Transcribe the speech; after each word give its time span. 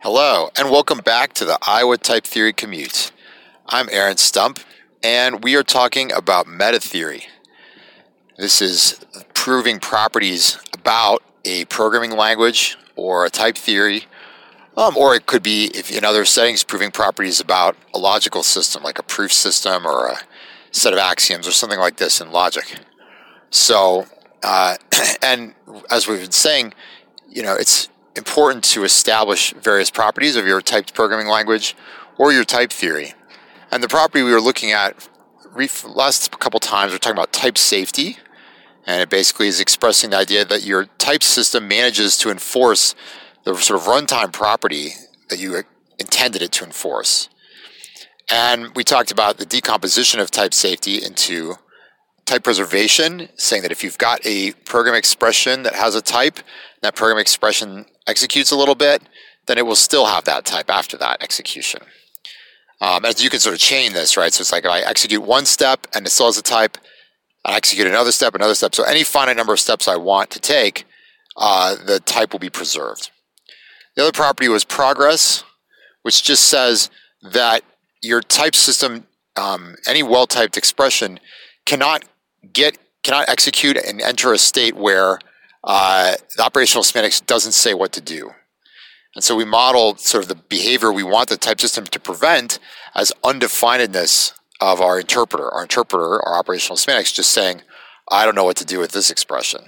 Hello, 0.00 0.48
and 0.56 0.70
welcome 0.70 0.98
back 0.98 1.32
to 1.32 1.44
the 1.44 1.58
Iowa 1.66 1.98
Type 1.98 2.22
Theory 2.22 2.52
Commute. 2.52 3.10
I'm 3.66 3.88
Aaron 3.90 4.16
Stump, 4.16 4.60
and 5.02 5.42
we 5.42 5.56
are 5.56 5.64
talking 5.64 6.12
about 6.12 6.46
meta 6.46 6.78
theory. 6.78 7.24
This 8.36 8.62
is 8.62 9.04
proving 9.34 9.80
properties 9.80 10.56
about 10.72 11.24
a 11.44 11.64
programming 11.64 12.12
language 12.12 12.78
or 12.94 13.26
a 13.26 13.28
type 13.28 13.58
theory, 13.58 14.06
um, 14.76 14.96
or 14.96 15.16
it 15.16 15.26
could 15.26 15.42
be, 15.42 15.64
if 15.74 15.90
in 15.90 16.04
other 16.04 16.24
settings, 16.24 16.62
proving 16.62 16.92
properties 16.92 17.40
about 17.40 17.76
a 17.92 17.98
logical 17.98 18.44
system, 18.44 18.84
like 18.84 19.00
a 19.00 19.02
proof 19.02 19.32
system 19.32 19.84
or 19.84 20.06
a 20.06 20.18
set 20.70 20.92
of 20.92 21.00
axioms 21.00 21.48
or 21.48 21.52
something 21.52 21.80
like 21.80 21.96
this 21.96 22.20
in 22.20 22.30
logic. 22.30 22.76
So, 23.50 24.06
uh, 24.44 24.76
and 25.22 25.54
as 25.90 26.06
we've 26.06 26.20
been 26.20 26.30
saying, 26.30 26.72
you 27.28 27.42
know, 27.42 27.56
it's 27.56 27.88
important 28.18 28.64
to 28.64 28.84
establish 28.84 29.54
various 29.54 29.90
properties 29.90 30.36
of 30.36 30.46
your 30.46 30.60
typed 30.60 30.92
programming 30.92 31.28
language 31.28 31.74
or 32.18 32.32
your 32.32 32.44
type 32.44 32.70
theory. 32.70 33.14
And 33.70 33.82
the 33.82 33.88
property 33.88 34.22
we 34.22 34.32
were 34.32 34.40
looking 34.40 34.72
at 34.72 35.08
last 35.86 36.38
couple 36.38 36.60
times, 36.60 36.92
we're 36.92 36.98
talking 36.98 37.16
about 37.16 37.32
type 37.32 37.56
safety. 37.56 38.18
And 38.86 39.00
it 39.00 39.10
basically 39.10 39.48
is 39.48 39.60
expressing 39.60 40.10
the 40.10 40.16
idea 40.16 40.44
that 40.44 40.64
your 40.64 40.86
type 40.98 41.22
system 41.22 41.68
manages 41.68 42.16
to 42.18 42.30
enforce 42.30 42.94
the 43.44 43.54
sort 43.56 43.80
of 43.80 43.86
runtime 43.86 44.32
property 44.32 44.92
that 45.28 45.38
you 45.38 45.62
intended 45.98 46.42
it 46.42 46.52
to 46.52 46.64
enforce. 46.64 47.28
And 48.30 48.74
we 48.74 48.84
talked 48.84 49.10
about 49.10 49.38
the 49.38 49.46
decomposition 49.46 50.20
of 50.20 50.30
type 50.30 50.52
safety 50.52 51.02
into 51.02 51.54
type 52.24 52.44
preservation, 52.44 53.28
saying 53.36 53.62
that 53.62 53.72
if 53.72 53.82
you've 53.82 53.98
got 53.98 54.24
a 54.24 54.52
program 54.64 54.94
expression 54.94 55.62
that 55.62 55.74
has 55.74 55.94
a 55.94 56.02
type, 56.02 56.40
that 56.82 56.94
program 56.94 57.18
expression 57.18 57.86
executes 58.08 58.50
a 58.50 58.56
little 58.56 58.74
bit, 58.74 59.02
then 59.46 59.58
it 59.58 59.66
will 59.66 59.76
still 59.76 60.06
have 60.06 60.24
that 60.24 60.44
type 60.44 60.70
after 60.70 60.96
that 60.96 61.22
execution. 61.22 61.82
Um, 62.80 63.04
as 63.04 63.22
you 63.22 63.30
can 63.30 63.40
sort 63.40 63.54
of 63.54 63.60
chain 63.60 63.92
this, 63.92 64.16
right? 64.16 64.32
So 64.32 64.42
it's 64.42 64.52
like 64.52 64.64
if 64.64 64.70
I 64.70 64.80
execute 64.80 65.22
one 65.22 65.46
step 65.46 65.86
and 65.94 66.06
it 66.06 66.10
still 66.10 66.26
has 66.26 66.38
a 66.38 66.42
type, 66.42 66.78
I 67.44 67.56
execute 67.56 67.86
another 67.86 68.12
step, 68.12 68.34
another 68.34 68.54
step. 68.54 68.74
So 68.74 68.84
any 68.84 69.02
finite 69.04 69.36
number 69.36 69.52
of 69.52 69.60
steps 69.60 69.88
I 69.88 69.96
want 69.96 70.30
to 70.30 70.40
take, 70.40 70.86
uh, 71.36 71.76
the 71.76 72.00
type 72.00 72.32
will 72.32 72.38
be 72.38 72.50
preserved. 72.50 73.10
The 73.96 74.02
other 74.02 74.12
property 74.12 74.48
was 74.48 74.64
progress, 74.64 75.42
which 76.02 76.22
just 76.22 76.44
says 76.44 76.90
that 77.32 77.62
your 78.00 78.20
type 78.20 78.54
system, 78.54 79.06
um, 79.36 79.76
any 79.86 80.02
well-typed 80.02 80.56
expression, 80.56 81.18
cannot 81.64 82.04
get 82.52 82.78
cannot 83.02 83.28
execute 83.28 83.76
and 83.76 84.00
enter 84.00 84.32
a 84.32 84.38
state 84.38 84.76
where 84.76 85.18
uh, 85.68 86.14
the 86.34 86.42
operational 86.42 86.82
semantics 86.82 87.20
doesn't 87.20 87.52
say 87.52 87.74
what 87.74 87.92
to 87.92 88.00
do. 88.00 88.30
And 89.14 89.22
so 89.22 89.36
we 89.36 89.44
model 89.44 89.96
sort 89.96 90.24
of 90.24 90.28
the 90.28 90.34
behavior 90.34 90.90
we 90.90 91.02
want 91.02 91.28
the 91.28 91.36
type 91.36 91.60
system 91.60 91.84
to 91.84 92.00
prevent 92.00 92.58
as 92.94 93.12
undefinedness 93.22 94.32
of 94.60 94.80
our 94.80 94.98
interpreter. 94.98 95.50
Our 95.50 95.62
interpreter, 95.62 96.26
our 96.26 96.38
operational 96.38 96.78
semantics, 96.78 97.12
just 97.12 97.32
saying, 97.32 97.62
I 98.10 98.24
don't 98.24 98.34
know 98.34 98.44
what 98.44 98.56
to 98.56 98.64
do 98.64 98.78
with 98.78 98.92
this 98.92 99.10
expression. 99.10 99.66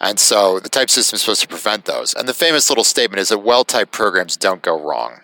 And 0.00 0.18
so 0.18 0.58
the 0.58 0.68
type 0.68 0.90
system 0.90 1.16
is 1.16 1.22
supposed 1.22 1.42
to 1.42 1.48
prevent 1.48 1.84
those. 1.84 2.12
And 2.14 2.28
the 2.28 2.34
famous 2.34 2.68
little 2.68 2.84
statement 2.84 3.20
is 3.20 3.28
that 3.28 3.38
well 3.38 3.64
typed 3.64 3.92
programs 3.92 4.36
don't 4.36 4.62
go 4.62 4.80
wrong. 4.80 5.20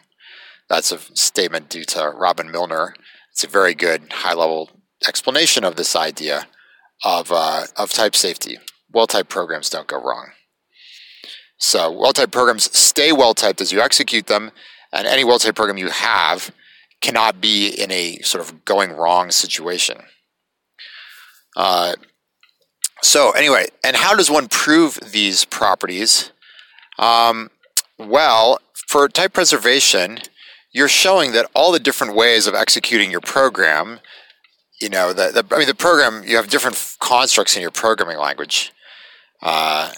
That's 0.68 0.92
a 0.92 0.98
statement 1.16 1.68
due 1.68 1.84
to 1.84 2.12
Robin 2.14 2.50
Milner. 2.50 2.94
It's 3.32 3.44
a 3.44 3.48
very 3.48 3.74
good 3.74 4.12
high 4.12 4.34
level 4.34 4.70
explanation 5.06 5.64
of 5.64 5.74
this 5.76 5.96
idea 5.96 6.46
of, 7.04 7.32
uh, 7.32 7.66
of 7.76 7.90
type 7.90 8.14
safety 8.14 8.58
well-typed 8.94 9.28
programs 9.28 9.68
don't 9.68 9.86
go 9.86 10.02
wrong. 10.02 10.28
So 11.58 11.90
well-typed 11.90 12.32
programs 12.32 12.76
stay 12.76 13.12
well-typed 13.12 13.60
as 13.60 13.72
you 13.72 13.80
execute 13.80 14.26
them, 14.26 14.52
and 14.92 15.06
any 15.06 15.24
well-typed 15.24 15.56
program 15.56 15.78
you 15.78 15.88
have 15.88 16.52
cannot 17.00 17.40
be 17.40 17.68
in 17.68 17.90
a 17.90 18.18
sort 18.20 18.42
of 18.42 18.64
going 18.64 18.92
wrong 18.92 19.30
situation. 19.30 19.98
Uh, 21.56 21.94
so 23.02 23.30
anyway, 23.32 23.66
and 23.84 23.96
how 23.96 24.14
does 24.14 24.30
one 24.30 24.48
prove 24.48 24.98
these 25.12 25.44
properties? 25.44 26.30
Um, 26.98 27.50
well, 27.98 28.58
for 28.88 29.08
type 29.08 29.34
preservation, 29.34 30.20
you're 30.72 30.88
showing 30.88 31.32
that 31.32 31.50
all 31.54 31.70
the 31.70 31.78
different 31.78 32.14
ways 32.14 32.46
of 32.46 32.54
executing 32.54 33.10
your 33.10 33.20
program, 33.20 34.00
you 34.80 34.88
know, 34.88 35.12
the, 35.12 35.30
the 35.30 35.54
I 35.54 35.58
mean, 35.58 35.68
the 35.68 35.74
program, 35.74 36.24
you 36.24 36.36
have 36.36 36.48
different 36.48 36.96
constructs 36.98 37.54
in 37.54 37.62
your 37.62 37.70
programming 37.70 38.18
language. 38.18 38.72
Uh, 39.44 39.92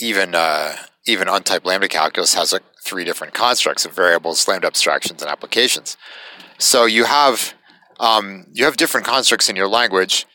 even 0.00 0.34
uh, 0.34 0.76
even 1.06 1.26
untyped 1.26 1.64
lambda 1.64 1.88
calculus 1.88 2.34
has 2.34 2.52
like 2.52 2.62
three 2.84 3.04
different 3.04 3.34
constructs 3.34 3.84
of 3.84 3.92
variables, 3.92 4.46
lambda 4.46 4.66
abstractions, 4.66 5.22
and 5.22 5.30
applications. 5.30 5.96
So 6.58 6.84
you 6.84 7.04
have 7.04 7.54
um, 7.98 8.46
you 8.52 8.64
have 8.66 8.76
different 8.76 9.06
constructs 9.06 9.48
in 9.48 9.56
your 9.56 9.68
language, 9.68 10.26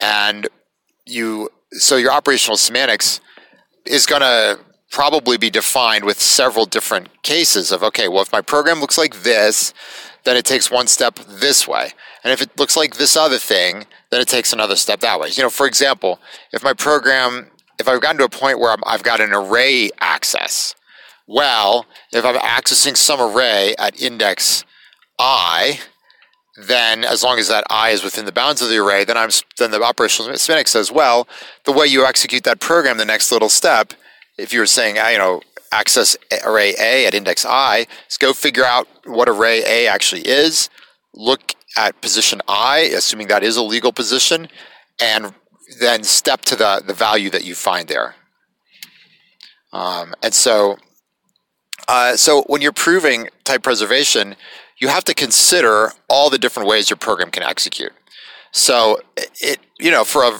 and 0.00 0.48
you 1.04 1.50
so 1.72 1.96
your 1.96 2.12
operational 2.12 2.56
semantics 2.56 3.20
is 3.84 4.06
going 4.06 4.22
to 4.22 4.60
probably 4.90 5.36
be 5.36 5.50
defined 5.50 6.04
with 6.04 6.20
several 6.20 6.66
different 6.66 7.22
cases 7.22 7.70
of 7.70 7.82
okay, 7.82 8.08
well 8.08 8.22
if 8.22 8.32
my 8.32 8.40
program 8.40 8.80
looks 8.80 8.96
like 8.96 9.22
this, 9.22 9.74
then 10.24 10.36
it 10.36 10.46
takes 10.46 10.70
one 10.70 10.86
step 10.86 11.16
this 11.28 11.68
way, 11.68 11.90
and 12.22 12.32
if 12.32 12.40
it 12.40 12.58
looks 12.58 12.76
like 12.76 12.96
this 12.96 13.16
other 13.16 13.38
thing, 13.38 13.84
then 14.10 14.20
it 14.22 14.28
takes 14.28 14.52
another 14.52 14.76
step 14.76 15.00
that 15.00 15.20
way. 15.20 15.28
You 15.28 15.42
know, 15.42 15.50
for 15.50 15.66
example, 15.66 16.20
if 16.52 16.62
my 16.62 16.72
program 16.72 17.50
if 17.78 17.88
I've 17.88 18.00
gotten 18.00 18.18
to 18.18 18.24
a 18.24 18.28
point 18.28 18.58
where 18.58 18.76
i 18.86 18.92
have 18.92 19.02
got 19.02 19.20
an 19.20 19.32
array 19.32 19.90
access, 20.00 20.74
well, 21.26 21.86
if 22.12 22.24
I'm 22.24 22.36
accessing 22.36 22.96
some 22.96 23.20
array 23.20 23.74
at 23.78 24.00
index 24.00 24.64
i, 25.18 25.80
then 26.56 27.04
as 27.04 27.22
long 27.22 27.38
as 27.38 27.48
that 27.48 27.64
i 27.70 27.90
is 27.90 28.04
within 28.04 28.26
the 28.26 28.32
bounds 28.32 28.62
of 28.62 28.68
the 28.68 28.78
array, 28.78 29.04
then 29.04 29.16
I'm 29.16 29.30
then 29.58 29.70
the 29.70 29.82
operational 29.82 30.36
semantic 30.36 30.68
says, 30.68 30.92
well, 30.92 31.26
the 31.64 31.72
way 31.72 31.86
you 31.86 32.04
execute 32.04 32.44
that 32.44 32.60
program, 32.60 32.98
the 32.98 33.04
next 33.04 33.32
little 33.32 33.48
step, 33.48 33.92
if 34.38 34.52
you're 34.52 34.66
saying, 34.66 34.96
ah, 34.98 35.08
you 35.08 35.18
know, 35.18 35.42
access 35.72 36.16
array 36.44 36.74
a 36.78 37.06
at 37.06 37.14
index 37.14 37.44
i, 37.44 37.86
is 38.08 38.16
go 38.16 38.32
figure 38.32 38.64
out 38.64 38.86
what 39.04 39.28
array 39.28 39.62
a 39.66 39.88
actually 39.88 40.22
is, 40.22 40.70
look 41.12 41.54
at 41.76 42.00
position 42.00 42.40
i, 42.48 42.78
assuming 42.96 43.26
that 43.28 43.42
is 43.42 43.56
a 43.56 43.62
legal 43.62 43.92
position, 43.92 44.48
and 45.00 45.34
then 45.80 46.04
step 46.04 46.42
to 46.42 46.56
the, 46.56 46.82
the 46.86 46.94
value 46.94 47.30
that 47.30 47.44
you 47.44 47.54
find 47.54 47.88
there. 47.88 48.14
Um, 49.72 50.14
and 50.22 50.32
so, 50.32 50.78
uh, 51.88 52.16
so 52.16 52.42
when 52.46 52.62
you're 52.62 52.72
proving 52.72 53.28
type 53.44 53.62
preservation, 53.62 54.36
you 54.78 54.88
have 54.88 55.04
to 55.04 55.14
consider 55.14 55.92
all 56.08 56.30
the 56.30 56.38
different 56.38 56.68
ways 56.68 56.90
your 56.90 56.96
program 56.96 57.30
can 57.30 57.42
execute. 57.42 57.92
So 58.52 59.00
it, 59.40 59.58
you 59.80 59.90
know, 59.90 60.04
for 60.04 60.22
a 60.22 60.38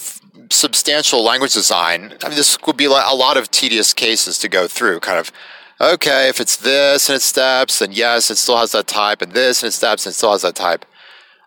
substantial 0.50 1.24
language 1.24 1.54
design, 1.54 2.14
I 2.22 2.28
mean, 2.28 2.36
this 2.36 2.56
would 2.66 2.76
be 2.76 2.84
a 2.84 2.90
lot 2.90 3.36
of 3.36 3.50
tedious 3.50 3.92
cases 3.92 4.38
to 4.38 4.48
go 4.48 4.68
through. 4.68 5.00
Kind 5.00 5.18
of, 5.18 5.32
okay, 5.80 6.28
if 6.28 6.40
it's 6.40 6.56
this 6.56 7.08
and 7.08 7.16
it 7.16 7.22
steps, 7.22 7.80
then 7.80 7.90
yes, 7.90 8.30
it 8.30 8.36
still 8.36 8.58
has 8.58 8.72
that 8.72 8.86
type, 8.86 9.20
and 9.20 9.32
this 9.32 9.62
and 9.62 9.68
it 9.68 9.72
steps 9.72 10.06
and 10.06 10.12
it 10.12 10.16
still 10.16 10.32
has 10.32 10.42
that 10.42 10.54
type. 10.54 10.84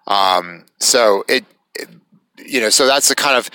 Um, 0.08 0.66
so 0.80 1.24
it, 1.30 1.46
it, 1.76 1.88
you 2.38 2.60
know, 2.60 2.70
so 2.70 2.86
that's 2.86 3.08
the 3.08 3.16
kind 3.16 3.38
of 3.38 3.50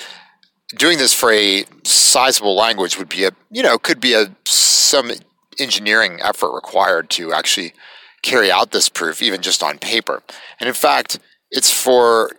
doing 0.76 0.98
this 0.98 1.12
for 1.12 1.32
a 1.32 1.64
sizable 1.84 2.54
language 2.54 2.98
would 2.98 3.08
be 3.08 3.24
a 3.24 3.30
you 3.50 3.62
know 3.62 3.78
could 3.78 4.00
be 4.00 4.14
a 4.14 4.34
some 4.44 5.10
engineering 5.58 6.18
effort 6.22 6.54
required 6.54 7.10
to 7.10 7.32
actually 7.32 7.72
carry 8.22 8.50
out 8.50 8.70
this 8.70 8.88
proof 8.88 9.20
even 9.22 9.42
just 9.42 9.62
on 9.62 9.78
paper. 9.78 10.22
And 10.60 10.68
in 10.68 10.74
fact 10.74 11.18
it's 11.50 11.70
for 11.70 12.30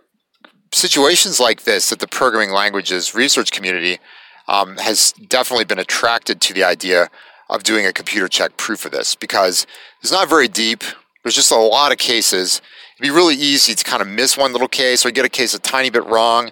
situations 0.71 1.39
like 1.39 1.63
this 1.63 1.89
that 1.89 1.99
the 1.99 2.07
programming 2.07 2.51
languages 2.51 3.13
research 3.13 3.51
community 3.51 3.99
um, 4.47 4.77
has 4.77 5.13
definitely 5.13 5.65
been 5.65 5.79
attracted 5.79 6.41
to 6.41 6.53
the 6.53 6.63
idea 6.63 7.09
of 7.49 7.63
doing 7.63 7.85
a 7.85 7.93
computer 7.93 8.27
check 8.27 8.57
proof 8.57 8.85
of 8.85 8.91
this 8.91 9.15
because 9.15 9.67
it's 10.01 10.11
not 10.11 10.29
very 10.29 10.47
deep. 10.47 10.83
There's 11.23 11.35
just 11.35 11.51
a 11.51 11.57
lot 11.57 11.91
of 11.91 11.97
cases. 11.97 12.61
It'd 12.97 13.03
be 13.03 13.15
really 13.15 13.35
easy 13.35 13.75
to 13.75 13.83
kind 13.83 14.01
of 14.01 14.07
miss 14.07 14.35
one 14.35 14.51
little 14.51 14.67
case 14.67 15.05
or 15.05 15.11
get 15.11 15.25
a 15.25 15.29
case 15.29 15.53
a 15.53 15.59
tiny 15.59 15.89
bit 15.89 16.05
wrong 16.05 16.51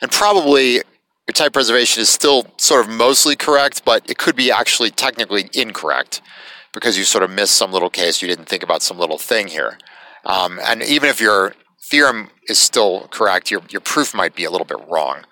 and 0.00 0.10
probably 0.10 0.82
your 1.28 1.34
type 1.34 1.52
preservation 1.52 2.00
is 2.02 2.08
still 2.08 2.46
sort 2.56 2.84
of 2.84 2.90
mostly 2.90 3.36
correct, 3.36 3.84
but 3.84 4.08
it 4.10 4.18
could 4.18 4.34
be 4.34 4.50
actually 4.50 4.90
technically 4.90 5.48
incorrect 5.54 6.20
because 6.72 6.98
you 6.98 7.04
sort 7.04 7.22
of 7.22 7.30
missed 7.30 7.54
some 7.54 7.72
little 7.72 7.90
case. 7.90 8.22
You 8.22 8.28
didn't 8.28 8.46
think 8.46 8.62
about 8.62 8.82
some 8.82 8.98
little 8.98 9.18
thing 9.18 9.48
here. 9.48 9.78
Um, 10.24 10.58
and 10.62 10.82
even 10.82 11.08
if 11.08 11.20
your 11.20 11.54
theorem 11.80 12.30
is 12.48 12.58
still 12.58 13.08
correct, 13.10 13.50
your, 13.50 13.62
your 13.70 13.80
proof 13.80 14.14
might 14.14 14.34
be 14.34 14.44
a 14.44 14.50
little 14.50 14.64
bit 14.66 14.78
wrong. 14.88 15.24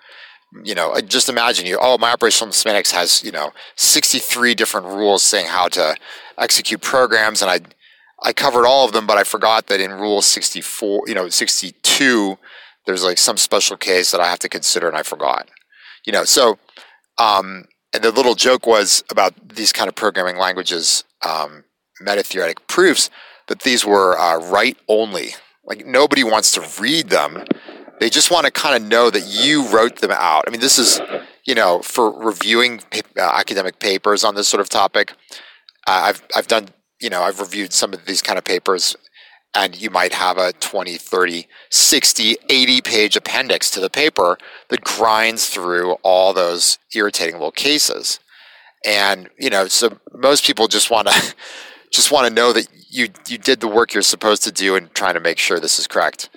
You 0.63 0.75
know, 0.75 0.99
just 1.01 1.29
imagine 1.29 1.65
you, 1.65 1.77
oh, 1.81 1.97
my 1.97 2.11
operational 2.11 2.53
semantics 2.53 2.91
has, 2.91 3.23
you 3.23 3.31
know, 3.31 3.51
63 3.75 4.53
different 4.53 4.87
rules 4.87 5.23
saying 5.23 5.47
how 5.47 5.67
to 5.69 5.95
execute 6.37 6.81
programs. 6.81 7.41
And 7.41 7.49
I, 7.51 7.61
I 8.21 8.33
covered 8.33 8.65
all 8.65 8.85
of 8.85 8.91
them, 8.91 9.07
but 9.07 9.17
I 9.17 9.23
forgot 9.23 9.67
that 9.67 9.79
in 9.79 9.91
rule 9.91 10.21
64, 10.21 11.03
you 11.07 11.15
know, 11.15 11.29
62, 11.29 12.37
there's 12.85 13.03
like 13.03 13.17
some 13.17 13.37
special 13.37 13.77
case 13.77 14.11
that 14.11 14.21
I 14.21 14.27
have 14.27 14.39
to 14.39 14.49
consider 14.49 14.87
and 14.87 14.97
I 14.97 15.03
forgot 15.03 15.47
you 16.05 16.13
know, 16.13 16.23
so 16.23 16.57
um, 17.17 17.65
and 17.93 18.03
the 18.03 18.11
little 18.11 18.35
joke 18.35 18.65
was 18.65 19.03
about 19.09 19.33
these 19.55 19.71
kind 19.71 19.87
of 19.87 19.95
programming 19.95 20.37
languages 20.37 21.03
um, 21.25 21.63
metatheoretic 22.01 22.55
proofs 22.67 23.09
that 23.47 23.61
these 23.61 23.85
were 23.85 24.17
uh, 24.17 24.39
write 24.49 24.77
only. 24.87 25.35
Like 25.65 25.85
nobody 25.85 26.23
wants 26.23 26.51
to 26.53 26.81
read 26.81 27.09
them. 27.09 27.43
They 27.99 28.09
just 28.09 28.31
want 28.31 28.45
to 28.45 28.51
kind 28.51 28.75
of 28.75 28.89
know 28.89 29.09
that 29.09 29.25
you 29.27 29.67
wrote 29.67 29.97
them 29.97 30.11
out. 30.11 30.45
I 30.47 30.51
mean, 30.51 30.61
this 30.61 30.79
is, 30.79 30.99
you 31.45 31.53
know, 31.53 31.81
for 31.81 32.11
reviewing 32.11 32.81
uh, 32.93 33.01
academic 33.21 33.79
papers 33.79 34.23
on 34.23 34.35
this 34.35 34.47
sort 34.47 34.61
of 34.61 34.69
topic. 34.69 35.11
Uh, 35.85 36.01
I've 36.05 36.23
I've 36.35 36.47
done, 36.47 36.69
you 36.99 37.09
know, 37.09 37.21
I've 37.21 37.39
reviewed 37.39 37.73
some 37.73 37.93
of 37.93 38.05
these 38.05 38.21
kind 38.21 38.39
of 38.39 38.43
papers 38.43 38.95
and 39.53 39.79
you 39.79 39.89
might 39.89 40.13
have 40.13 40.37
a 40.37 40.53
20, 40.53 40.97
30, 40.97 41.47
60, 41.69 42.37
80 42.49 42.81
page 42.81 43.15
appendix 43.15 43.69
to 43.71 43.79
the 43.79 43.89
paper 43.89 44.37
that 44.69 44.83
grinds 44.83 45.49
through 45.49 45.93
all 46.03 46.33
those 46.33 46.77
irritating 46.93 47.35
little 47.35 47.51
cases. 47.51 48.19
And, 48.85 49.29
you 49.37 49.49
know, 49.49 49.67
so 49.67 49.99
most 50.13 50.45
people 50.45 50.67
just 50.67 50.89
want 50.89 51.07
to 51.07 51.35
just 51.91 52.11
want 52.11 52.27
to 52.27 52.33
know 52.33 52.53
that 52.53 52.67
you 52.89 53.09
you 53.27 53.37
did 53.37 53.59
the 53.59 53.67
work 53.67 53.93
you're 53.93 54.01
supposed 54.01 54.43
to 54.43 54.51
do 54.51 54.75
and 54.75 54.93
trying 54.93 55.13
to 55.13 55.19
make 55.19 55.37
sure 55.37 55.59
this 55.59 55.79
is 55.79 55.87
correct. 55.87 56.29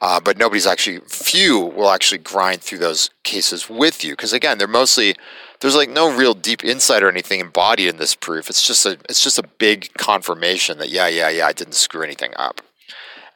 Uh, 0.00 0.18
but 0.18 0.38
nobody's 0.38 0.66
actually 0.66 1.00
few 1.06 1.60
will 1.60 1.90
actually 1.90 2.18
grind 2.18 2.62
through 2.62 2.78
those 2.78 3.10
cases 3.24 3.68
with 3.68 4.02
you 4.02 4.14
because 4.14 4.32
again 4.32 4.56
they're 4.56 4.66
mostly 4.66 5.14
there's 5.62 5.76
like 5.76 5.88
no 5.88 6.14
real 6.14 6.34
deep 6.34 6.64
insight 6.64 7.02
or 7.02 7.08
anything 7.08 7.40
embodied 7.40 7.88
in 7.88 7.96
this 7.96 8.14
proof. 8.16 8.50
It's 8.50 8.66
just 8.66 8.84
a 8.84 8.98
it's 9.08 9.22
just 9.22 9.38
a 9.38 9.44
big 9.58 9.94
confirmation 9.94 10.78
that 10.78 10.90
yeah 10.90 11.06
yeah 11.06 11.30
yeah 11.30 11.46
I 11.46 11.52
didn't 11.52 11.74
screw 11.74 12.02
anything 12.02 12.32
up, 12.36 12.60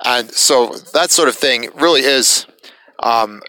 and 0.04 0.30
so 0.32 0.74
that 0.92 1.10
sort 1.10 1.28
of 1.28 1.36
thing 1.36 1.70
really 1.74 2.02
is 2.02 2.46
um, 2.98 3.42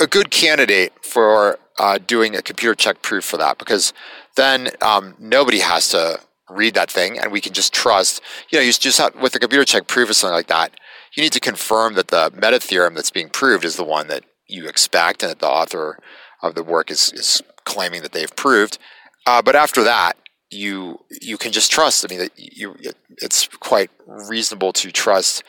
a 0.00 0.06
good 0.06 0.30
candidate 0.30 0.92
for 1.04 1.58
uh, 1.78 1.98
doing 1.98 2.34
a 2.34 2.42
computer 2.42 2.74
check 2.74 3.02
proof 3.02 3.24
for 3.24 3.36
that 3.36 3.58
because 3.58 3.92
then 4.36 4.70
um, 4.80 5.14
nobody 5.18 5.58
has 5.58 5.90
to 5.90 6.20
read 6.50 6.74
that 6.74 6.90
thing 6.90 7.18
and 7.18 7.32
we 7.32 7.40
can 7.40 7.52
just 7.52 7.72
trust 7.72 8.20
you 8.50 8.58
know 8.58 8.62
you 8.62 8.72
just 8.72 8.98
have, 8.98 9.14
with 9.16 9.34
a 9.34 9.38
computer 9.38 9.64
check 9.64 9.86
proof 9.86 10.10
or 10.10 10.14
something 10.14 10.34
like 10.34 10.46
that 10.46 10.72
you 11.16 11.22
need 11.22 11.32
to 11.32 11.40
confirm 11.40 11.94
that 11.94 12.08
the 12.08 12.30
meta 12.34 12.60
theorem 12.60 12.94
that's 12.94 13.10
being 13.10 13.30
proved 13.30 13.64
is 13.64 13.76
the 13.76 13.84
one 13.84 14.08
that 14.08 14.24
you 14.46 14.68
expect 14.68 15.22
and 15.22 15.30
that 15.30 15.38
the 15.38 15.48
author 15.48 15.98
of 16.42 16.54
the 16.54 16.62
work 16.62 16.90
is, 16.90 17.12
is 17.14 17.42
claiming 17.74 18.02
that 18.02 18.12
they've 18.12 18.34
proved. 18.36 18.78
Uh, 19.26 19.42
but 19.42 19.56
after 19.56 19.82
that, 19.84 20.16
you 20.50 21.00
you 21.20 21.36
can 21.36 21.52
just 21.52 21.72
trust. 21.72 22.04
I 22.04 22.14
mean, 22.14 22.28
you 22.36 22.76
it, 22.80 22.96
it's 23.18 23.48
quite 23.48 23.90
reasonable 24.06 24.72
to 24.74 24.92
trust 24.92 25.42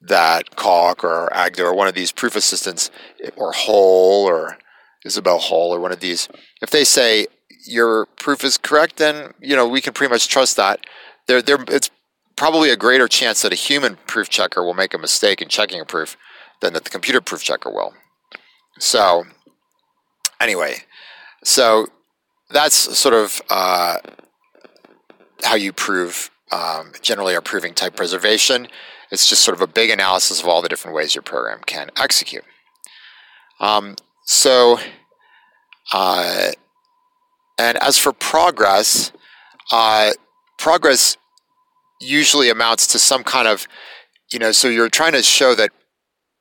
that 0.00 0.56
Coq 0.56 1.04
or 1.04 1.32
Agda 1.32 1.64
or 1.64 1.74
one 1.74 1.88
of 1.88 1.94
these 1.94 2.12
proof 2.12 2.36
assistants 2.36 2.90
or 3.36 3.52
HOL 3.52 4.26
or 4.26 4.58
Isabelle 5.04 5.38
HOL 5.38 5.74
or 5.74 5.80
one 5.80 5.92
of 5.92 6.00
these, 6.00 6.28
if 6.62 6.70
they 6.70 6.84
say 6.84 7.26
your 7.66 8.06
proof 8.16 8.44
is 8.44 8.58
correct, 8.58 8.96
then 8.96 9.34
you 9.40 9.54
know 9.56 9.66
we 9.66 9.80
can 9.80 9.92
pretty 9.92 10.12
much 10.12 10.28
trust 10.28 10.56
that. 10.56 10.80
There, 11.26 11.42
there, 11.42 11.58
it's 11.68 11.90
probably 12.36 12.70
a 12.70 12.76
greater 12.76 13.08
chance 13.08 13.42
that 13.42 13.52
a 13.52 13.56
human 13.56 13.96
proof 14.06 14.28
checker 14.28 14.64
will 14.64 14.74
make 14.74 14.94
a 14.94 14.98
mistake 14.98 15.42
in 15.42 15.48
checking 15.48 15.80
a 15.80 15.84
proof 15.84 16.16
than 16.60 16.72
that 16.72 16.84
the 16.84 16.90
computer 16.90 17.20
proof 17.20 17.42
checker 17.42 17.70
will. 17.70 17.92
So, 18.78 19.24
anyway, 20.40 20.84
so 21.44 21.86
that's 22.50 22.74
sort 22.98 23.14
of 23.14 23.40
uh, 23.50 23.98
how 25.42 25.54
you 25.54 25.72
prove, 25.72 26.30
um, 26.52 26.92
generally, 27.02 27.34
are 27.34 27.40
proving 27.40 27.74
type 27.74 27.96
preservation. 27.96 28.68
It's 29.10 29.26
just 29.26 29.42
sort 29.42 29.56
of 29.56 29.62
a 29.62 29.66
big 29.66 29.90
analysis 29.90 30.40
of 30.40 30.48
all 30.48 30.62
the 30.62 30.68
different 30.68 30.94
ways 30.94 31.14
your 31.14 31.22
program 31.22 31.60
can 31.64 31.90
execute. 31.96 32.44
Um, 33.60 33.96
so, 34.24 34.78
uh, 35.92 36.50
and 37.58 37.78
as 37.78 37.98
for 37.98 38.12
progress, 38.12 39.12
uh, 39.72 40.12
progress 40.58 41.16
usually 42.00 42.50
amounts 42.50 42.86
to 42.88 42.98
some 42.98 43.24
kind 43.24 43.48
of, 43.48 43.66
you 44.30 44.38
know, 44.38 44.52
so 44.52 44.68
you're 44.68 44.88
trying 44.88 45.12
to 45.12 45.22
show 45.22 45.54
that 45.54 45.70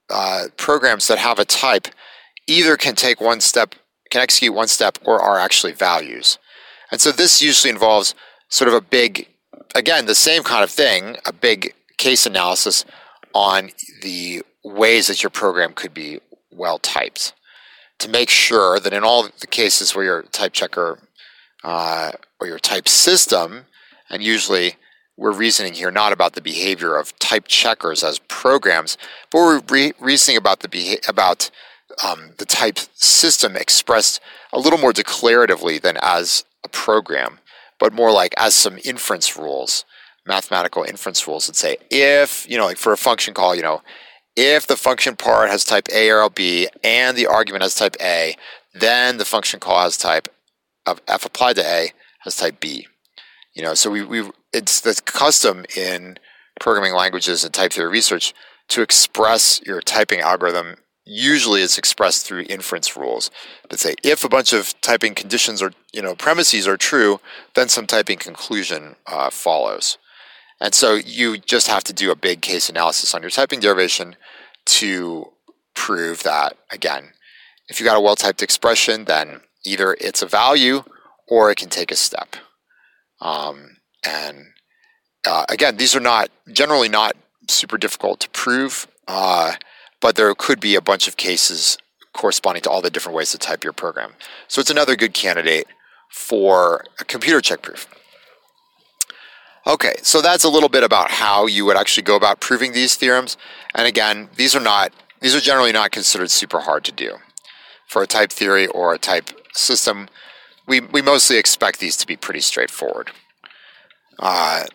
uh, 0.09 0.45
programs 0.57 1.07
that 1.07 1.17
have 1.17 1.39
a 1.39 1.45
type 1.45 1.87
either 2.47 2.77
can 2.77 2.95
take 2.95 3.19
one 3.19 3.41
step 3.41 3.75
can 4.09 4.21
execute 4.21 4.53
one 4.53 4.67
step 4.67 4.97
or 5.05 5.21
are 5.21 5.39
actually 5.39 5.73
values. 5.73 6.37
And 6.91 7.01
so 7.01 7.11
this 7.11 7.41
usually 7.41 7.71
involves 7.71 8.15
sort 8.49 8.67
of 8.67 8.73
a 8.73 8.81
big, 8.81 9.27
again, 9.75 10.05
the 10.05 10.15
same 10.15 10.43
kind 10.43 10.63
of 10.63 10.69
thing, 10.69 11.17
a 11.25 11.33
big 11.33 11.73
case 11.97 12.25
analysis 12.25 12.85
on 13.33 13.71
the 14.01 14.43
ways 14.63 15.07
that 15.07 15.23
your 15.23 15.29
program 15.29 15.73
could 15.73 15.93
be 15.93 16.19
well 16.51 16.79
typed 16.79 17.33
to 17.99 18.09
make 18.09 18.29
sure 18.29 18.79
that 18.79 18.93
in 18.93 19.03
all 19.03 19.23
the 19.39 19.47
cases 19.47 19.95
where 19.95 20.05
your 20.05 20.21
type 20.23 20.53
checker 20.53 20.99
uh, 21.63 22.11
or 22.39 22.47
your 22.47 22.59
type 22.59 22.87
system, 22.87 23.65
and 24.09 24.21
usually 24.23 24.75
we're 25.17 25.33
reasoning 25.33 25.73
here 25.73 25.91
not 25.91 26.13
about 26.13 26.33
the 26.33 26.41
behavior 26.41 26.95
of 26.95 27.17
type 27.17 27.47
checkers 27.47 28.03
as 28.03 28.19
programs, 28.19 28.97
but 29.31 29.39
we're 29.39 29.61
re- 29.69 29.93
reasoning 29.99 30.37
about 30.37 30.59
the 30.59 30.69
beha- 30.69 31.01
about 31.07 31.49
um, 32.03 32.31
the 32.37 32.45
type 32.45 32.79
system 32.93 33.55
expressed 33.55 34.19
a 34.53 34.59
little 34.59 34.79
more 34.79 34.93
declaratively 34.93 35.81
than 35.81 35.97
as 36.01 36.43
a 36.63 36.69
program, 36.69 37.39
but 37.79 37.93
more 37.93 38.11
like 38.11 38.33
as 38.37 38.53
some 38.53 38.77
inference 38.83 39.37
rules, 39.37 39.85
mathematical 40.25 40.83
inference 40.83 41.27
rules 41.27 41.47
that 41.47 41.55
say 41.55 41.77
if, 41.89 42.49
you 42.49 42.57
know, 42.57 42.65
like 42.65 42.77
for 42.77 42.93
a 42.93 42.97
function 42.97 43.33
call, 43.33 43.55
you 43.55 43.61
know, 43.61 43.81
if 44.35 44.67
the 44.67 44.77
function 44.77 45.15
part 45.15 45.49
has 45.49 45.63
type 45.63 45.87
A 45.93 46.11
or 46.11 46.29
B 46.29 46.67
and 46.83 47.17
the 47.17 47.25
argument 47.25 47.63
has 47.63 47.75
type 47.75 47.95
A, 48.01 48.35
then 48.73 49.17
the 49.17 49.25
function 49.25 49.59
call 49.59 49.81
has 49.81 49.97
type 49.97 50.27
of 50.85 51.01
f 51.07 51.25
applied 51.25 51.55
to 51.55 51.65
A 51.65 51.91
has 52.19 52.35
type 52.35 52.59
B. 52.59 52.87
You 53.53 53.63
know, 53.63 53.73
so 53.73 53.89
we, 53.89 54.03
we 54.03 54.29
it's 54.53 54.81
the 54.81 54.99
custom 55.05 55.65
in 55.75 56.19
programming 56.59 56.93
languages 56.93 57.43
and 57.43 57.53
type 57.53 57.73
theory 57.73 57.89
research 57.89 58.33
to 58.69 58.81
express 58.81 59.61
your 59.65 59.81
typing 59.81 60.19
algorithm 60.19 60.75
usually 61.07 61.61
it's 61.61 61.77
expressed 61.77 62.25
through 62.25 62.45
inference 62.49 62.97
rules 62.97 63.31
that 63.69 63.79
say 63.79 63.95
if 64.03 64.23
a 64.23 64.29
bunch 64.29 64.53
of 64.53 64.79
typing 64.81 65.15
conditions 65.15 65.61
or 65.61 65.71
you 65.93 66.01
know 66.01 66.15
premises 66.15 66.67
are 66.67 66.77
true, 66.77 67.19
then 67.55 67.69
some 67.69 67.87
typing 67.87 68.17
conclusion 68.17 68.95
uh, 69.07 69.29
follows. 69.29 69.97
And 70.59 70.73
so 70.73 70.95
you 70.95 71.37
just 71.37 71.67
have 71.67 71.83
to 71.85 71.93
do 71.93 72.11
a 72.11 72.15
big 72.15 72.41
case 72.41 72.69
analysis 72.69 73.13
on 73.13 73.21
your 73.21 73.29
typing 73.29 73.59
derivation 73.59 74.15
to 74.65 75.31
prove 75.75 76.23
that 76.23 76.57
again. 76.71 77.11
If 77.69 77.79
you 77.79 77.85
got 77.85 77.97
a 77.97 78.01
well-typed 78.01 78.41
expression, 78.41 79.05
then 79.05 79.41
either 79.65 79.95
it's 80.01 80.21
a 80.21 80.25
value 80.25 80.83
or 81.27 81.51
it 81.51 81.57
can 81.57 81.69
take 81.69 81.91
a 81.91 81.95
step. 81.95 82.35
Um, 83.21 83.77
and 84.03 84.47
uh, 85.25 85.45
again, 85.49 85.77
these 85.77 85.95
are 85.95 86.01
not 86.01 86.29
generally 86.51 86.89
not 86.89 87.15
super 87.49 87.77
difficult 87.77 88.21
to 88.21 88.29
prove. 88.29 88.87
Uh, 89.07 89.53
but 90.01 90.15
there 90.15 90.33
could 90.35 90.59
be 90.59 90.75
a 90.75 90.81
bunch 90.81 91.07
of 91.07 91.17
cases 91.17 91.77
corresponding 92.13 92.63
to 92.63 92.69
all 92.69 92.81
the 92.81 92.89
different 92.89 93.15
ways 93.15 93.31
to 93.31 93.37
type 93.37 93.63
your 93.63 93.73
program. 93.73 94.13
So 94.47 94.59
it's 94.59 94.69
another 94.69 94.95
good 94.95 95.13
candidate 95.13 95.67
for 96.09 96.83
a 96.99 97.05
computer 97.05 97.41
check 97.41 97.61
proof. 97.61 97.87
Okay, 99.65 99.95
so 100.01 100.21
that's 100.21 100.45
a 100.45 100.49
little 100.49 100.69
bit 100.69 100.83
about 100.83 101.11
how 101.11 101.45
you 101.45 101.65
would 101.65 101.75
actually 101.75 102.03
go 102.03 102.15
about 102.15 102.39
proving 102.39 102.71
these 102.71 102.95
theorems. 102.95 103.37
And 103.75 103.85
again, 103.85 104.29
these 104.35 104.55
are 104.55 104.61
not 104.61 104.93
these 105.19 105.35
are 105.35 105.39
generally 105.39 105.71
not 105.71 105.91
considered 105.91 106.29
super 106.29 106.59
hard 106.59 106.83
to 106.85 106.91
do. 106.91 107.17
For 107.87 108.03
a 108.03 108.07
type 108.07 108.31
theory 108.31 108.67
or 108.67 108.93
a 108.93 108.99
type 108.99 109.29
system, 109.53 110.09
we, 110.67 110.81
we 110.81 111.01
mostly 111.01 111.37
expect 111.37 111.79
these 111.79 111.97
to 111.97 112.07
be 112.07 112.15
pretty 112.15 112.41
straightforward. 112.41 113.11
Uh, 114.19 114.65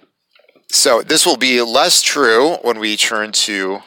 so 0.71 1.03
this 1.03 1.25
will 1.25 1.37
be 1.37 1.61
less 1.63 2.03
true 2.03 2.57
when 2.63 2.79
we 2.79 2.97
turn 2.97 3.33
to 3.33 3.83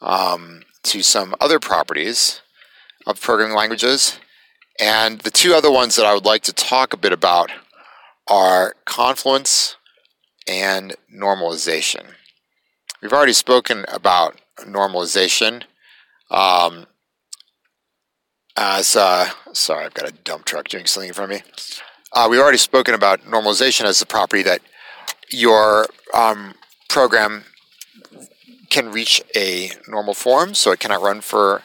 um, 0.00 0.62
to 0.84 1.02
some 1.02 1.34
other 1.40 1.58
properties 1.58 2.40
of 3.06 3.20
programming 3.20 3.56
languages. 3.56 4.18
And 4.80 5.20
the 5.20 5.30
two 5.30 5.54
other 5.54 5.70
ones 5.70 5.96
that 5.96 6.06
I 6.06 6.14
would 6.14 6.24
like 6.24 6.42
to 6.42 6.52
talk 6.52 6.92
a 6.92 6.98
bit 6.98 7.12
about 7.12 7.50
are 8.28 8.74
confluence 8.84 9.76
and 10.46 10.94
normalization. 11.14 12.12
We've 13.02 13.12
already 13.12 13.32
spoken 13.32 13.84
about 13.88 14.40
normalization 14.60 15.64
um, 16.30 16.86
as, 18.56 18.96
uh, 18.96 19.30
sorry, 19.52 19.84
I've 19.84 19.94
got 19.94 20.08
a 20.08 20.12
dump 20.12 20.44
truck 20.44 20.68
doing 20.68 20.86
something 20.86 21.08
in 21.08 21.14
front 21.14 21.32
of 21.32 21.38
me. 21.38 21.50
Uh, 22.12 22.26
we've 22.30 22.40
already 22.40 22.58
spoken 22.58 22.94
about 22.94 23.22
normalization 23.22 23.84
as 23.84 24.02
a 24.02 24.06
property 24.06 24.42
that 24.42 24.60
your 25.30 25.86
um, 26.14 26.54
program 26.88 27.44
can 28.70 28.90
reach 28.92 29.22
a 29.34 29.70
normal 29.86 30.14
form, 30.14 30.54
so 30.54 30.72
it 30.72 30.80
cannot 30.80 31.02
run 31.02 31.20
for 31.20 31.62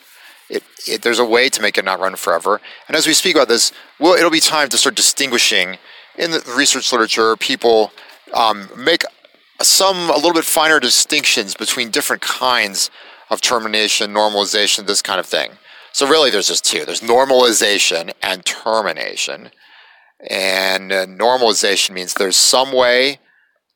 it, 0.49 0.63
it, 0.87 1.01
there's 1.01 1.19
a 1.19 1.25
way 1.25 1.49
to 1.49 1.61
make 1.61 1.77
it 1.77 1.85
not 1.85 1.99
run 1.99 2.15
forever. 2.15 2.61
And 2.87 2.95
as 2.95 3.07
we 3.07 3.13
speak 3.13 3.35
about 3.35 3.47
this, 3.47 3.71
well, 3.99 4.13
it'll 4.13 4.29
be 4.29 4.39
time 4.39 4.69
to 4.69 4.77
start 4.77 4.95
distinguishing 4.95 5.77
in 6.17 6.31
the 6.31 6.53
research 6.55 6.91
literature. 6.91 7.35
People 7.37 7.91
um, 8.33 8.69
make 8.77 9.03
some 9.61 10.09
a 10.09 10.15
little 10.15 10.33
bit 10.33 10.45
finer 10.45 10.79
distinctions 10.79 11.55
between 11.55 11.89
different 11.89 12.21
kinds 12.21 12.91
of 13.29 13.41
termination, 13.41 14.13
normalization, 14.13 14.85
this 14.85 15.01
kind 15.01 15.19
of 15.19 15.25
thing. 15.25 15.53
So 15.91 16.07
really, 16.07 16.29
there's 16.29 16.47
just 16.47 16.65
two. 16.65 16.85
There's 16.85 17.01
normalization 17.01 18.11
and 18.21 18.45
termination. 18.45 19.51
And 20.29 20.91
uh, 20.91 21.05
normalization 21.05 21.91
means 21.91 22.13
there's 22.13 22.35
some 22.35 22.71
way 22.71 23.19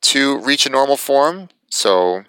to 0.02 0.40
reach 0.40 0.66
a 0.66 0.70
normal 0.70 0.98
form. 0.98 1.50
So, 1.70 2.24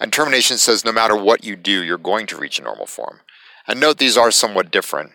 and 0.00 0.12
termination 0.12 0.58
says 0.58 0.84
no 0.84 0.92
matter 0.92 1.16
what 1.16 1.44
you 1.44 1.56
do, 1.56 1.82
you're 1.82 1.98
going 1.98 2.26
to 2.26 2.36
reach 2.36 2.58
a 2.58 2.62
normal 2.62 2.86
form. 2.86 3.20
And 3.66 3.80
note 3.80 3.98
these 3.98 4.16
are 4.16 4.30
somewhat 4.30 4.70
different 4.70 5.12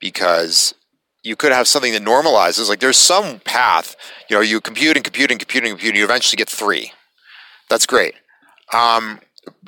because 0.00 0.74
you 1.22 1.36
could 1.36 1.52
have 1.52 1.68
something 1.68 1.92
that 1.92 2.02
normalizes. 2.02 2.68
Like 2.68 2.80
there's 2.80 2.98
some 2.98 3.40
path, 3.40 3.96
you 4.28 4.36
know, 4.36 4.42
you 4.42 4.60
compute 4.60 4.96
and 4.96 5.04
compute 5.04 5.30
and 5.30 5.40
compute 5.40 5.64
and 5.64 5.72
compute, 5.72 5.90
and 5.90 5.98
you 5.98 6.04
eventually 6.04 6.36
get 6.36 6.48
three. 6.48 6.92
That's 7.68 7.86
great. 7.86 8.14
Um, 8.72 9.20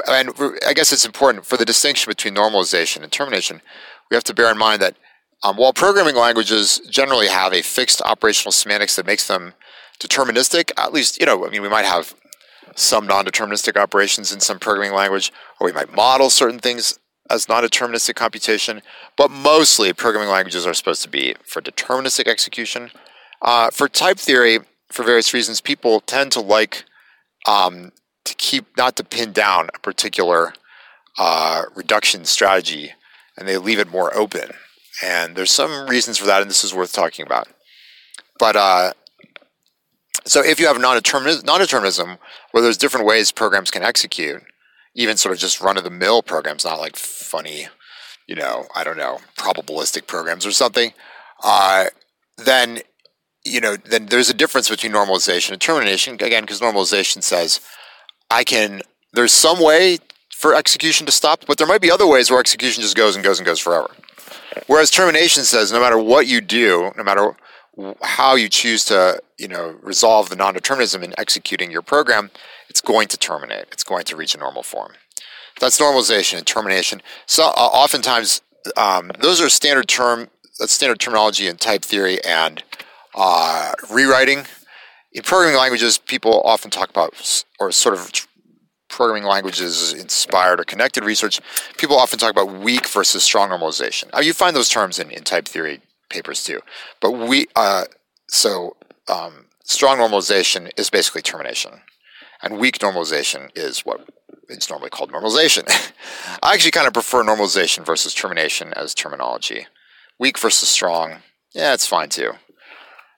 and 0.08 0.30
I 0.66 0.72
guess 0.72 0.92
it's 0.92 1.04
important 1.04 1.46
for 1.46 1.56
the 1.56 1.64
distinction 1.64 2.10
between 2.10 2.34
normalization 2.34 3.02
and 3.02 3.10
termination. 3.10 3.60
We 4.10 4.14
have 4.14 4.24
to 4.24 4.34
bear 4.34 4.50
in 4.50 4.58
mind 4.58 4.80
that 4.82 4.96
um, 5.42 5.56
while 5.56 5.72
programming 5.72 6.16
languages 6.16 6.80
generally 6.88 7.28
have 7.28 7.52
a 7.52 7.62
fixed 7.62 8.00
operational 8.02 8.52
semantics 8.52 8.96
that 8.96 9.06
makes 9.06 9.26
them 9.26 9.54
deterministic, 10.00 10.70
at 10.76 10.92
least, 10.92 11.20
you 11.20 11.26
know, 11.26 11.46
I 11.46 11.50
mean, 11.50 11.62
we 11.62 11.68
might 11.68 11.84
have 11.84 12.14
some 12.74 13.06
non 13.06 13.24
deterministic 13.24 13.80
operations 13.80 14.32
in 14.32 14.40
some 14.40 14.58
programming 14.58 14.94
language, 14.94 15.32
or 15.60 15.66
we 15.66 15.72
might 15.72 15.92
model 15.92 16.30
certain 16.30 16.58
things 16.58 16.98
as 17.30 17.48
non 17.48 17.62
deterministic 17.62 18.14
computation, 18.14 18.82
but 19.16 19.30
mostly 19.30 19.92
programming 19.92 20.30
languages 20.30 20.66
are 20.66 20.74
supposed 20.74 21.02
to 21.02 21.08
be 21.08 21.34
for 21.44 21.62
deterministic 21.62 22.26
execution. 22.26 22.90
Uh, 23.42 23.70
for 23.70 23.88
type 23.88 24.18
theory, 24.18 24.58
for 24.90 25.02
various 25.02 25.34
reasons, 25.34 25.60
people 25.60 26.00
tend 26.00 26.32
to 26.32 26.40
like 26.40 26.84
um, 27.46 27.92
to 28.24 28.34
keep, 28.34 28.76
not 28.76 28.96
to 28.96 29.04
pin 29.04 29.32
down 29.32 29.68
a 29.74 29.78
particular 29.78 30.54
uh, 31.18 31.62
reduction 31.74 32.24
strategy, 32.24 32.92
and 33.36 33.46
they 33.48 33.58
leave 33.58 33.78
it 33.78 33.90
more 33.90 34.14
open. 34.16 34.50
And 35.02 35.36
there's 35.36 35.50
some 35.50 35.88
reasons 35.88 36.18
for 36.18 36.26
that, 36.26 36.40
and 36.40 36.50
this 36.50 36.64
is 36.64 36.74
worth 36.74 36.92
talking 36.92 37.26
about. 37.26 37.48
But 38.38 38.56
uh, 38.56 38.92
so 40.26 40.42
if 40.42 40.58
you 40.58 40.66
have 40.66 40.80
non-determinism, 40.80 42.18
where 42.52 42.62
there's 42.62 42.78
different 42.78 43.06
ways 43.06 43.32
programs 43.32 43.70
can 43.70 43.82
execute, 43.82 44.42
even 44.94 45.16
sort 45.16 45.34
of 45.34 45.40
just 45.40 45.60
run-of-the-mill 45.60 46.22
programs, 46.22 46.64
not 46.64 46.78
like 46.78 46.96
funny, 46.96 47.68
you 48.26 48.34
know, 48.34 48.66
I 48.74 48.84
don't 48.84 48.96
know, 48.96 49.18
probabilistic 49.36 50.06
programs 50.06 50.46
or 50.46 50.52
something, 50.52 50.92
uh, 51.42 51.86
then 52.38 52.80
you 53.44 53.60
know, 53.60 53.76
then 53.76 54.06
there's 54.06 54.30
a 54.30 54.34
difference 54.34 54.68
between 54.68 54.92
normalization 54.92 55.52
and 55.52 55.60
termination. 55.60 56.14
Again, 56.14 56.44
because 56.44 56.60
normalization 56.60 57.22
says 57.22 57.60
I 58.30 58.44
can. 58.44 58.82
There's 59.12 59.32
some 59.32 59.62
way 59.62 59.98
for 60.34 60.54
execution 60.54 61.06
to 61.06 61.12
stop, 61.12 61.44
but 61.46 61.58
there 61.58 61.66
might 61.66 61.80
be 61.80 61.90
other 61.90 62.06
ways 62.06 62.30
where 62.30 62.40
execution 62.40 62.82
just 62.82 62.96
goes 62.96 63.14
and 63.14 63.24
goes 63.24 63.38
and 63.38 63.46
goes 63.46 63.60
forever. 63.60 63.90
Whereas 64.66 64.90
termination 64.90 65.44
says 65.44 65.72
no 65.72 65.80
matter 65.80 65.98
what 65.98 66.26
you 66.26 66.40
do, 66.40 66.90
no 66.96 67.04
matter 67.04 67.36
how 68.02 68.34
you 68.34 68.48
choose 68.48 68.84
to, 68.86 69.20
you 69.38 69.48
know, 69.48 69.76
resolve 69.82 70.28
the 70.28 70.36
non-determinism 70.36 71.02
in 71.02 71.14
executing 71.18 71.70
your 71.70 71.82
program, 71.82 72.30
it's 72.68 72.80
going 72.80 73.08
to 73.08 73.18
terminate. 73.18 73.66
It's 73.72 73.84
going 73.84 74.04
to 74.04 74.16
reach 74.16 74.34
a 74.34 74.38
normal 74.38 74.62
form. 74.62 74.92
That's 75.60 75.80
normalization 75.80 76.38
and 76.38 76.46
termination. 76.46 77.02
So 77.26 77.44
uh, 77.44 77.50
oftentimes, 77.50 78.42
um, 78.76 79.12
those 79.20 79.40
are 79.40 79.48
standard 79.48 79.88
term, 79.88 80.28
that's 80.58 80.72
standard 80.72 81.00
terminology 81.00 81.46
in 81.46 81.56
type 81.56 81.82
theory 81.82 82.22
and 82.24 82.62
uh, 83.14 83.72
rewriting. 83.90 84.46
In 85.12 85.22
programming 85.22 85.58
languages, 85.58 85.98
people 85.98 86.42
often 86.44 86.70
talk 86.70 86.90
about, 86.90 87.44
or 87.60 87.70
sort 87.70 87.94
of 87.94 88.10
programming 88.88 89.24
languages 89.24 89.92
inspired 89.92 90.60
or 90.60 90.64
connected 90.64 91.04
research, 91.04 91.40
people 91.76 91.96
often 91.96 92.18
talk 92.18 92.30
about 92.30 92.52
weak 92.52 92.88
versus 92.88 93.22
strong 93.22 93.50
normalization. 93.50 94.12
Now, 94.12 94.20
you 94.20 94.32
find 94.32 94.54
those 94.54 94.68
terms 94.68 94.98
in, 94.98 95.10
in 95.10 95.22
type 95.22 95.46
theory 95.46 95.80
papers 96.14 96.44
too. 96.44 96.60
But 97.00 97.12
we, 97.12 97.46
uh, 97.56 97.84
so 98.28 98.76
um, 99.08 99.46
strong 99.64 99.98
normalization 99.98 100.70
is 100.78 100.90
basically 100.90 101.22
termination, 101.22 101.82
and 102.42 102.58
weak 102.58 102.78
normalization 102.78 103.50
is 103.54 103.80
what 103.80 104.08
it's 104.48 104.70
normally 104.70 104.90
called 104.90 105.12
normalization. 105.12 105.64
I 106.42 106.54
actually 106.54 106.70
kind 106.70 106.86
of 106.86 106.92
prefer 106.92 107.22
normalization 107.22 107.84
versus 107.84 108.14
termination 108.14 108.72
as 108.74 108.94
terminology. 108.94 109.66
Weak 110.18 110.38
versus 110.38 110.68
strong, 110.68 111.22
yeah, 111.54 111.74
it's 111.74 111.86
fine 111.86 112.08
too. 112.08 112.32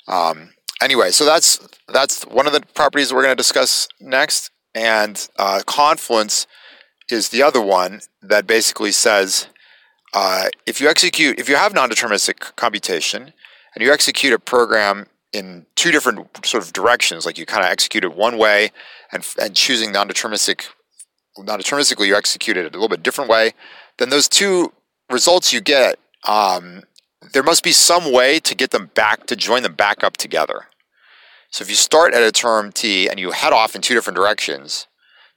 Um, 0.09 0.55
anyway, 0.83 1.11
so 1.11 1.25
that's 1.25 1.61
that's 1.89 2.25
one 2.25 2.47
of 2.47 2.53
the 2.53 2.63
properties 2.75 3.13
we're 3.13 3.23
going 3.23 3.37
to 3.37 3.43
discuss 3.43 3.89
next, 4.01 4.51
and 4.75 5.29
uh, 5.39 5.63
confluence 5.67 6.47
is 7.11 7.29
the 7.29 7.43
other 7.43 7.61
one 7.61 8.01
that 8.23 8.47
basically 8.47 8.93
says 8.93 9.49
uh, 10.17 10.49
if 10.65 10.81
you 10.81 10.89
execute, 10.89 11.39
if 11.39 11.47
you 11.47 11.57
have 11.57 11.75
non-deterministic 11.75 12.57
computation 12.57 13.35
and 13.75 13.85
you 13.85 13.93
execute 13.93 14.33
a 14.33 14.39
program 14.39 15.09
in 15.35 15.67
two 15.75 15.91
different 15.91 16.47
sort 16.47 16.65
of 16.65 16.73
directions, 16.73 17.27
like 17.27 17.37
you 17.37 17.45
kind 17.45 17.63
of 17.63 17.71
execute 17.71 18.03
it 18.03 18.17
one 18.17 18.39
way 18.39 18.71
and, 19.13 19.27
and 19.39 19.55
choosing 19.55 19.93
non-deterministic, 19.93 20.69
non-deterministically 21.37 22.07
you 22.07 22.17
execute 22.17 22.57
it 22.57 22.61
a 22.61 22.71
little 22.71 22.89
bit 22.89 23.03
different 23.03 23.29
way, 23.29 23.53
then 23.99 24.09
those 24.09 24.27
two 24.27 24.73
results 25.11 25.53
you 25.53 25.61
get, 25.61 25.99
um, 26.27 26.85
there 27.35 27.43
must 27.43 27.63
be 27.63 27.73
some 27.73 28.11
way 28.11 28.41
to 28.41 28.55
get 28.55 28.71
them 28.71 28.91
back, 28.95 29.27
to 29.27 29.37
join 29.37 29.63
them 29.63 29.75
back 29.75 30.03
up 30.03 30.17
together. 30.17 30.63
So 31.51 31.63
if 31.63 31.69
you 31.69 31.77
start 31.77 32.15
at 32.15 32.23
a 32.23 32.33
term 32.33 32.73
t 32.73 33.07
and 33.07 33.21
you 33.21 33.33
head 33.33 33.53
off 33.53 33.77
in 33.77 33.83
two 33.83 33.93
different 33.93 34.17
directions, 34.17 34.87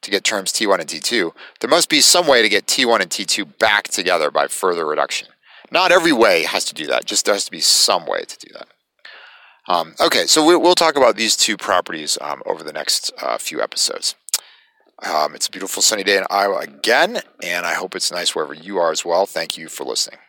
to 0.01 0.12
get 0.12 0.24
terms 0.24 0.51
T1 0.51 0.79
and 0.79 0.89
T2, 0.89 1.32
there 1.60 1.70
must 1.70 1.89
be 1.89 2.01
some 2.01 2.27
way 2.27 2.41
to 2.41 2.50
get 2.50 2.68
T1 2.68 3.01
and 3.01 3.10
T2 3.10 3.58
back 3.58 3.88
together 3.88 4.32
by 4.32 4.48
further 4.48 4.86
reduction. 4.86 5.27
Not 5.72 5.91
every 5.91 6.13
way 6.13 6.44
has 6.44 6.65
to 6.65 6.74
do 6.74 6.88
that, 6.88 7.06
just 7.06 7.25
there 7.25 7.36
has 7.36 7.46
to 7.46 7.51
be 7.51 7.60
some 7.60 8.06
way 8.06 8.22
to 8.22 8.38
do 8.38 8.53
that. 8.53 8.68
Um, 9.68 9.94
okay, 10.00 10.25
so 10.25 10.44
we, 10.44 10.56
will 10.56 10.74
talk 10.74 10.98
about 10.98 11.15
these 11.15 11.36
two 11.36 11.56
properties 11.56 12.18
um, 12.22 12.41
over 12.46 12.63
the 12.63 12.74
next 12.74 13.12
uh, 13.22 13.38
few 13.38 13.62
episodes. 13.62 14.15
Um, 15.03 15.36
it's 15.36 15.48
a 15.48 15.51
beautiful 15.51 15.82
sunny 15.82 16.03
day 16.03 16.18
in 16.18 16.24
Iowa 16.29 16.58
again, 16.58 17.22
and 17.44 17.65
I 17.65 17.75
hope 17.75 17.96
it's 17.96 18.12
nice 18.12 18.36
wherever 18.36 18.53
you 18.53 18.77
are 18.77 18.91
as 18.91 19.06
well. 19.06 19.25
Thank 19.25 19.58
you 19.58 19.70
for 19.70 19.84
listening. 19.84 20.20